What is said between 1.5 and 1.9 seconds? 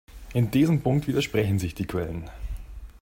sich die